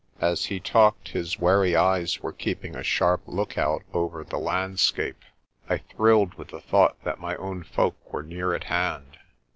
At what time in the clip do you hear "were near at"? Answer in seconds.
8.11-8.63